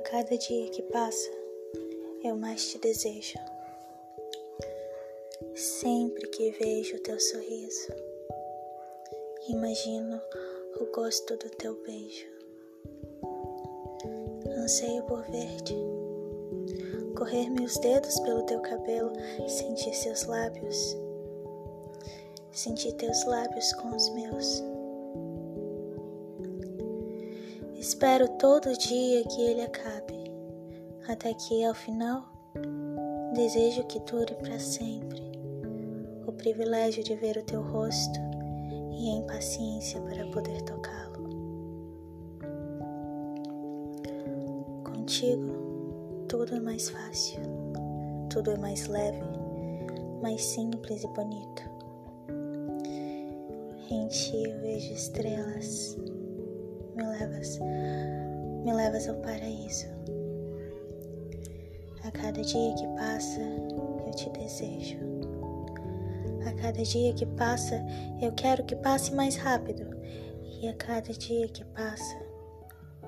cada 0.00 0.36
dia 0.36 0.70
que 0.70 0.82
passa, 0.82 1.30
eu 2.22 2.36
mais 2.36 2.70
te 2.70 2.78
desejo. 2.78 3.38
Sempre 5.54 6.26
que 6.28 6.50
vejo 6.52 6.96
o 6.96 7.00
teu 7.00 7.18
sorriso, 7.18 7.92
imagino 9.48 10.20
o 10.80 10.86
gosto 10.94 11.36
do 11.36 11.50
teu 11.50 11.74
beijo. 11.84 12.26
Anseio 14.58 15.02
por 15.04 15.22
ver-te, 15.30 15.74
correr 17.16 17.50
meus 17.50 17.76
dedos 17.78 18.18
pelo 18.20 18.42
teu 18.44 18.60
cabelo, 18.60 19.12
sentir 19.48 19.94
seus 19.94 20.24
lábios, 20.24 20.96
sentir 22.52 22.92
teus 22.92 23.24
lábios 23.24 23.72
com 23.74 23.94
os 23.94 24.08
meus. 24.10 24.77
Espero 27.78 28.26
todo 28.38 28.76
dia 28.76 29.22
que 29.22 29.40
ele 29.40 29.62
acabe, 29.62 30.32
até 31.08 31.32
que 31.32 31.64
ao 31.64 31.72
final 31.72 32.24
desejo 33.32 33.84
que 33.84 34.00
dure 34.00 34.34
para 34.34 34.58
sempre 34.58 35.22
o 36.26 36.32
privilégio 36.32 37.04
de 37.04 37.14
ver 37.14 37.36
o 37.36 37.42
teu 37.44 37.62
rosto 37.62 38.18
e 38.90 39.10
a 39.10 39.18
impaciência 39.18 40.00
para 40.00 40.26
poder 40.26 40.60
tocá-lo. 40.62 41.28
Contigo, 44.82 46.26
tudo 46.26 46.56
é 46.56 46.60
mais 46.60 46.90
fácil, 46.90 47.40
tudo 48.28 48.50
é 48.50 48.58
mais 48.58 48.88
leve, 48.88 49.22
mais 50.20 50.44
simples 50.44 51.04
e 51.04 51.08
bonito. 51.08 51.62
Em 53.88 54.08
ti 54.08 54.42
eu 54.48 54.60
vejo 54.62 54.92
estrelas 54.92 55.96
me 56.98 57.06
levas, 57.06 57.60
me 58.64 58.72
levas 58.72 59.08
ao 59.08 59.14
paraíso. 59.18 59.86
A 62.04 62.10
cada 62.10 62.42
dia 62.42 62.74
que 62.74 62.86
passa, 62.96 63.40
eu 64.04 64.10
te 64.16 64.28
desejo. 64.30 64.98
A 66.44 66.52
cada 66.60 66.82
dia 66.82 67.14
que 67.14 67.24
passa, 67.24 67.80
eu 68.20 68.32
quero 68.32 68.64
que 68.64 68.74
passe 68.74 69.14
mais 69.14 69.36
rápido. 69.36 69.96
E 70.60 70.68
a 70.68 70.74
cada 70.74 71.12
dia 71.12 71.46
que 71.48 71.64
passa, 71.66 72.18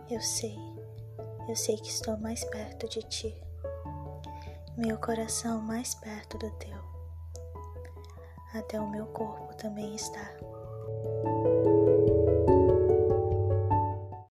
eu 0.09 0.21
sei, 0.21 0.57
eu 1.49 1.57
sei 1.57 1.77
que 1.77 1.89
estou 1.89 2.17
mais 2.19 2.45
perto 2.45 2.89
de 2.89 3.03
ti. 3.09 3.35
Meu 4.77 4.99
coração 4.99 5.61
mais 5.61 5.97
perto 5.97 6.39
do 6.39 6.51
teu. 6.53 6.79
Até 8.55 8.81
o 8.81 8.89
meu 8.89 9.07
corpo 9.07 9.53
também 9.57 9.97
está. 9.97 10.31